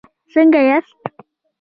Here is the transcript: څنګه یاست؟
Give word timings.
څنګه 0.33 0.59
یاست؟ 0.69 0.99